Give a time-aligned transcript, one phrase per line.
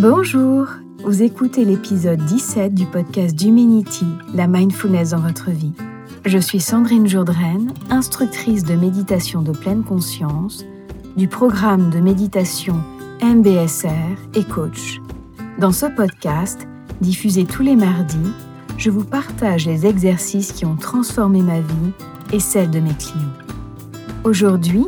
[0.00, 0.68] Bonjour,
[1.04, 5.72] vous écoutez l'épisode 17 du podcast d'Humanity, la mindfulness dans votre vie.
[6.24, 10.64] Je suis Sandrine Jourdraine, instructrice de méditation de pleine conscience
[11.16, 12.76] du programme de méditation
[13.22, 15.00] MBSR et coach.
[15.58, 16.68] Dans ce podcast,
[17.00, 18.32] diffusé tous les mardis,
[18.76, 21.92] je vous partage les exercices qui ont transformé ma vie
[22.32, 23.26] et celle de mes clients.
[24.22, 24.86] Aujourd'hui,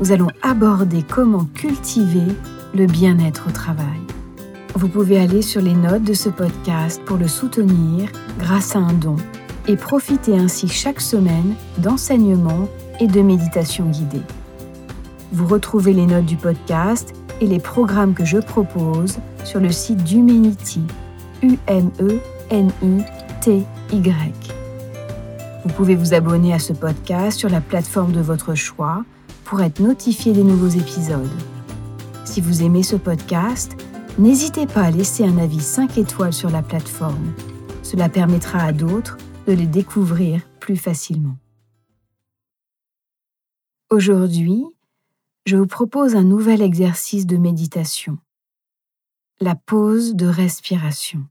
[0.00, 2.34] nous allons aborder comment cultiver
[2.74, 4.00] le bien-être au travail.
[4.78, 8.92] Vous pouvez aller sur les notes de ce podcast pour le soutenir grâce à un
[8.92, 9.16] don
[9.66, 12.68] et profiter ainsi chaque semaine d'enseignements
[13.00, 14.22] et de méditations guidées.
[15.32, 20.04] Vous retrouvez les notes du podcast et les programmes que je propose sur le site
[20.04, 20.82] d'Humanity,
[21.42, 22.14] U-M-E-N-I-T-Y.
[25.64, 29.02] Vous pouvez vous abonner à ce podcast sur la plateforme de votre choix
[29.44, 31.28] pour être notifié des nouveaux épisodes.
[32.24, 33.76] Si vous aimez ce podcast,
[34.18, 37.32] n'hésitez pas à laisser un avis 5 étoiles sur la plateforme.
[37.82, 41.36] Cela permettra à d'autres de les découvrir plus facilement.
[43.90, 44.64] Aujourd'hui,
[45.46, 48.18] je vous propose un nouvel exercice de méditation,
[49.40, 51.26] la pause de respiration.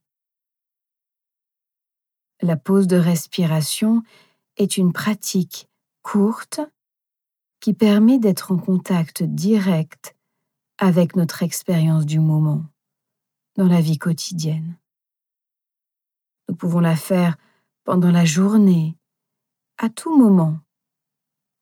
[2.41, 4.01] La pause de respiration
[4.57, 5.67] est une pratique
[6.01, 6.61] courte
[7.59, 10.15] qui permet d'être en contact direct
[10.79, 12.63] avec notre expérience du moment
[13.57, 14.77] dans la vie quotidienne.
[16.47, 17.35] Nous pouvons la faire
[17.83, 18.97] pendant la journée,
[19.77, 20.59] à tout moment,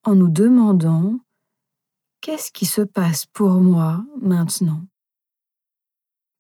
[0.03, 1.19] en nous demandant
[2.21, 4.85] qu'est-ce qui se passe pour moi maintenant?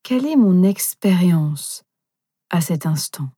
[0.03, 1.83] Quelle est mon expérience
[2.49, 3.29] à cet instant?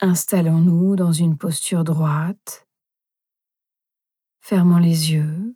[0.00, 2.66] Installons-nous dans une posture droite,
[4.40, 5.54] fermant les yeux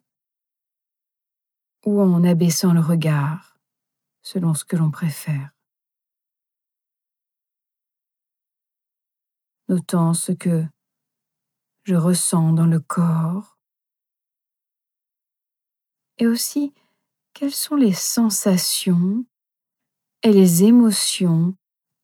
[1.84, 3.58] ou en abaissant le regard,
[4.22, 5.50] selon ce que l'on préfère.
[9.68, 10.64] Notant ce que
[11.84, 13.58] je ressens dans le corps
[16.18, 16.72] et aussi
[17.32, 19.24] quelles sont les sensations
[20.22, 21.54] et les émotions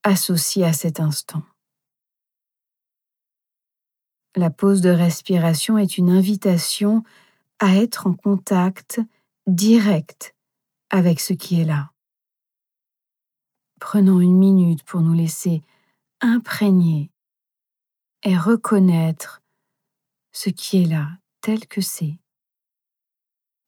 [0.02, 1.42] associées à cet instant?
[4.36, 7.02] La pause de respiration est une invitation
[7.58, 9.00] à être en contact
[9.46, 10.34] direct
[10.90, 11.92] avec ce qui est là.
[13.80, 15.62] Prenons une minute pour nous laisser
[16.20, 17.10] imprégner
[18.22, 19.42] et reconnaître
[20.32, 22.18] ce qui est là tel que c'est,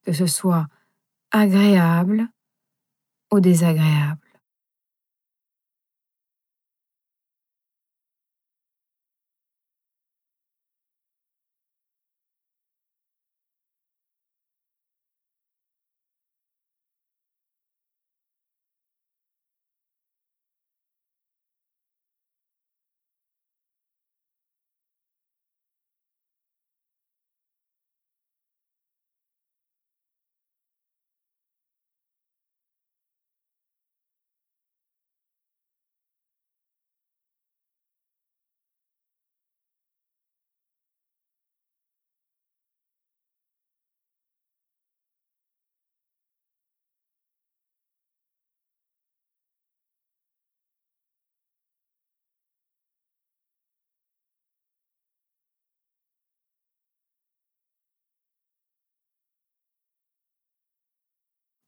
[0.02, 0.68] que ce soit
[1.30, 2.28] agréable
[3.32, 4.21] ou désagréable.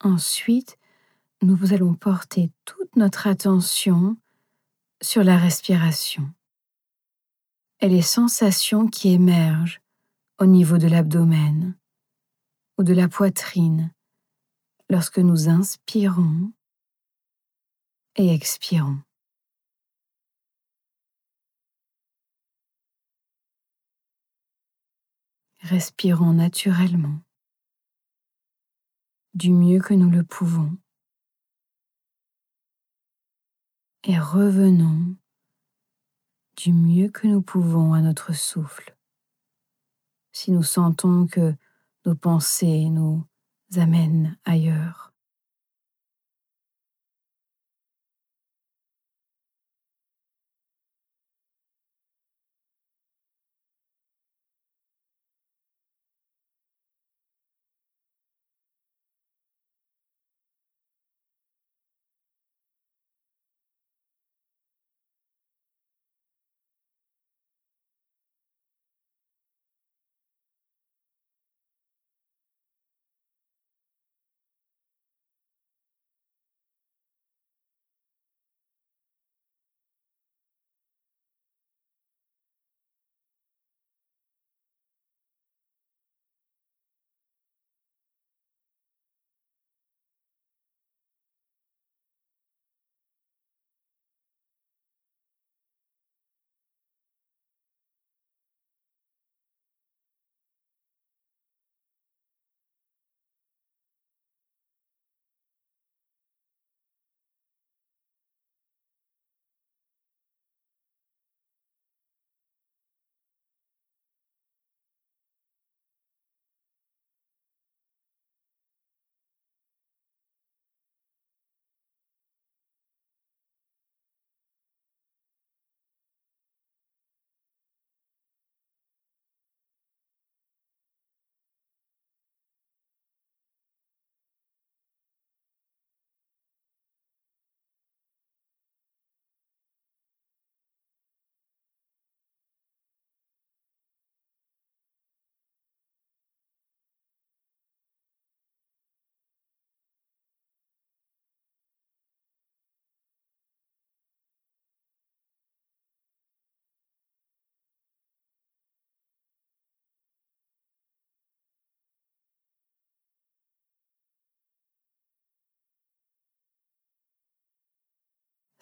[0.01, 0.79] Ensuite,
[1.43, 4.17] nous allons porter toute notre attention
[5.03, 6.33] sur la respiration
[7.81, 9.81] et les sensations qui émergent
[10.39, 11.77] au niveau de l'abdomen
[12.79, 13.93] ou de la poitrine
[14.89, 16.53] lorsque nous inspirons
[18.17, 19.01] et expirons.
[25.61, 27.24] Respirons naturellement
[29.35, 30.77] du mieux que nous le pouvons.
[34.05, 35.17] Et revenons
[36.57, 38.97] du mieux que nous pouvons à notre souffle.
[40.33, 41.55] Si nous sentons que
[42.05, 43.25] nos pensées nous
[43.77, 45.14] amènent ailleurs.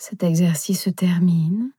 [0.02, 1.72] Cet exercice se termine,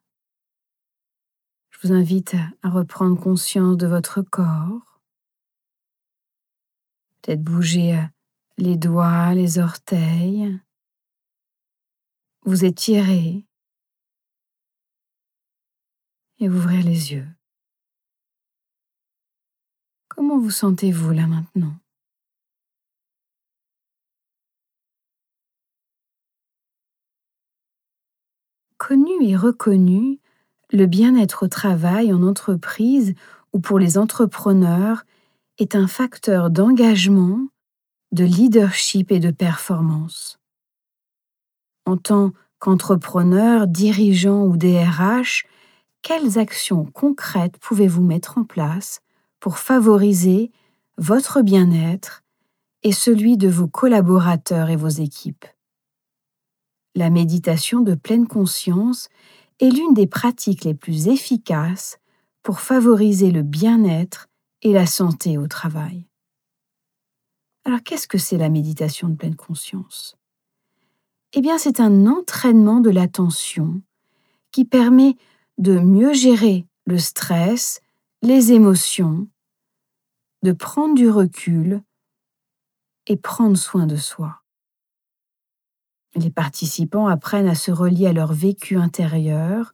[1.72, 5.02] je vous invite à reprendre conscience de votre corps.
[7.22, 8.04] Peut-être bouger euh,
[8.58, 10.58] les doigts, les orteils.
[12.46, 13.46] Vous étirer
[16.40, 17.28] et ouvrir les yeux.
[20.08, 21.76] Comment vous sentez-vous là maintenant?
[28.86, 30.20] Connu et reconnu,
[30.74, 33.14] le bien-être au travail en entreprise
[33.54, 35.06] ou pour les entrepreneurs
[35.58, 37.48] est un facteur d'engagement,
[38.12, 40.38] de leadership et de performance.
[41.86, 45.46] En tant qu'entrepreneur, dirigeant ou DRH,
[46.02, 49.00] quelles actions concrètes pouvez-vous mettre en place
[49.40, 50.52] pour favoriser
[50.98, 52.22] votre bien-être
[52.84, 55.46] et celui de vos collaborateurs et vos équipes?
[56.96, 59.10] La méditation de pleine conscience
[59.60, 61.98] est l'une des pratiques les plus efficaces
[62.44, 64.28] pour favoriser le bien-être
[64.62, 66.06] et la santé au travail.
[67.66, 70.18] Alors qu'est-ce que c'est la méditation de pleine conscience?
[71.34, 73.82] Eh bien c'est un entraînement de l'attention
[74.52, 75.16] qui permet
[75.58, 77.82] de mieux gérer le stress,
[78.22, 79.28] les émotions,
[80.44, 81.82] de prendre du recul
[83.08, 84.43] et prendre soin de soi.
[86.16, 89.74] Les participants apprennent à se relier à leur vécu intérieur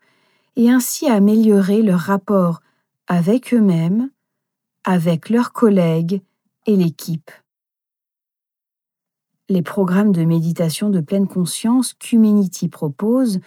[0.56, 2.62] et ainsi à améliorer leur rapport
[3.08, 4.10] avec eux-mêmes,
[4.84, 6.22] avec leurs collègues
[6.66, 7.32] et l'équipe.
[9.50, 13.40] Les programmes de méditation de pleine conscience qu'Humanity propose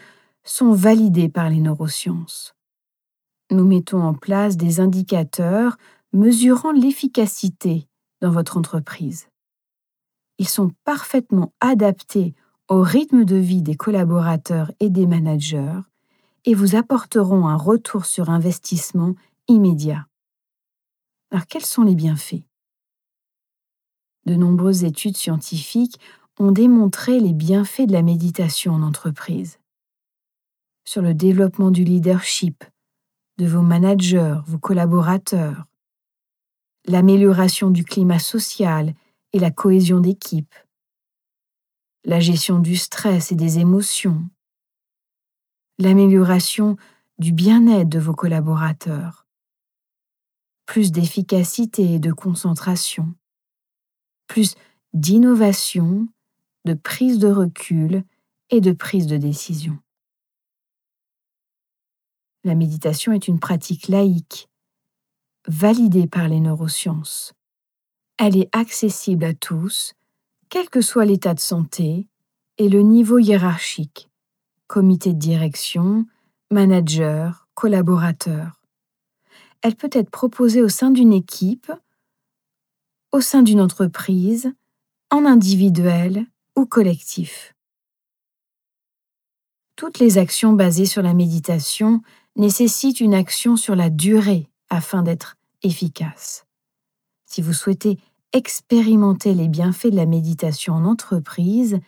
[0.44, 2.54] sont validés par les neurosciences.
[3.50, 5.76] Nous mettons en place des indicateurs
[6.12, 7.86] mesurant l'efficacité
[8.20, 9.28] dans votre entreprise.
[10.38, 12.34] Ils sont parfaitement adaptés
[12.68, 15.80] au rythme de vie des collaborateurs et des managers
[16.44, 19.14] et vous apporteront un retour sur investissement
[19.48, 20.06] immédiat.
[21.30, 22.44] Alors quels sont les bienfaits?
[24.26, 25.98] De nombreuses études scientifiques
[26.38, 29.58] ont démontré les bienfaits de la méditation en entreprise.
[30.84, 32.64] Sur le développement du leadership,
[33.38, 35.66] de vos managers, vos collaborateurs,
[36.86, 38.94] l'amélioration du climat social
[39.32, 40.54] et la cohésion d'équipe,
[42.04, 44.28] la gestion du stress et des émotions,
[45.78, 46.76] l'amélioration
[47.18, 49.26] du bien-être de vos collaborateurs,
[50.66, 53.14] plus d'efficacité et de concentration,
[54.26, 54.54] plus
[54.92, 56.08] d'innovation,
[56.64, 58.04] de prise de recul
[58.50, 59.78] et de prise de décision.
[62.44, 64.48] La méditation est une pratique laïque,
[65.46, 67.32] validée par les neurosciences.
[68.18, 69.94] Elle est accessible à tous
[70.52, 72.10] quel que soit l'état de santé
[72.58, 74.10] et le niveau hiérarchique,
[74.66, 76.04] comité de direction,
[76.50, 78.60] manager, collaborateur.
[79.62, 81.72] Elle peut être proposée au sein d'une équipe,
[83.12, 84.52] au sein d'une entreprise,
[85.10, 87.54] en individuel ou collectif.
[89.74, 92.02] Toutes les actions basées sur la méditation
[92.36, 96.44] nécessitent une action sur la durée afin d'être efficaces.
[97.24, 97.98] Si vous souhaitez
[98.32, 101.78] expérimenter les bienfaits de la méditation en entreprise,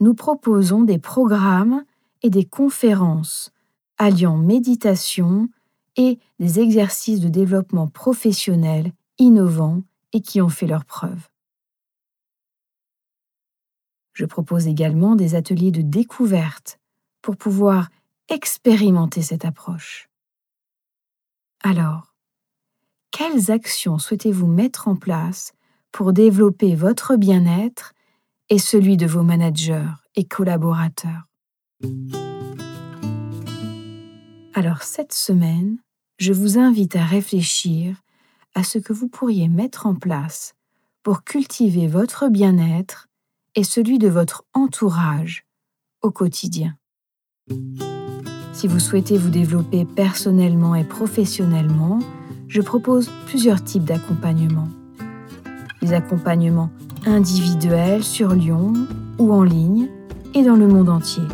[0.00, 1.84] nous proposons des programmes
[2.22, 3.52] et des conférences
[3.98, 5.48] alliant méditation
[5.96, 9.82] et des exercices de développement professionnel innovants
[10.12, 11.28] et qui ont fait leurs preuves.
[14.12, 16.78] Je propose également des ateliers de découverte
[17.22, 17.88] pour pouvoir
[18.28, 20.08] expérimenter cette approche.
[21.62, 22.14] Alors,
[23.10, 25.52] quelles actions souhaitez-vous mettre en place
[25.92, 27.92] pour développer votre bien-être
[28.48, 31.28] et celui de vos managers et collaborateurs.
[34.54, 35.78] Alors cette semaine,
[36.18, 37.96] je vous invite à réfléchir
[38.54, 40.54] à ce que vous pourriez mettre en place
[41.02, 43.08] pour cultiver votre bien-être
[43.54, 45.44] et celui de votre entourage
[46.02, 46.76] au quotidien.
[48.52, 51.98] Si vous souhaitez vous développer personnellement et professionnellement,
[52.48, 54.68] je propose plusieurs types d'accompagnement
[55.82, 56.70] des accompagnements
[57.04, 58.72] individuels sur Lyon
[59.18, 59.88] ou en ligne
[60.34, 61.24] et dans le monde entier.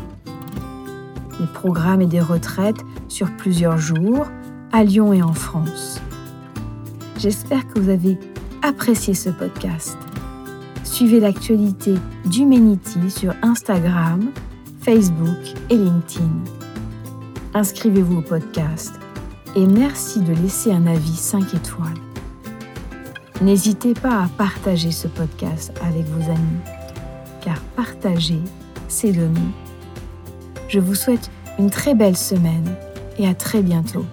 [1.38, 4.26] Des programmes et des retraites sur plusieurs jours
[4.72, 6.00] à Lyon et en France.
[7.18, 8.18] J'espère que vous avez
[8.62, 9.96] apprécié ce podcast.
[10.82, 14.30] Suivez l'actualité d'Humanity sur Instagram,
[14.80, 16.30] Facebook et LinkedIn.
[17.54, 18.98] Inscrivez-vous au podcast
[19.54, 22.07] et merci de laisser un avis 5 étoiles.
[23.40, 26.60] N'hésitez pas à partager ce podcast avec vos amis,
[27.40, 28.40] car partager,
[28.88, 29.38] c'est donner.
[30.66, 32.74] Je vous souhaite une très belle semaine
[33.16, 34.04] et à très bientôt.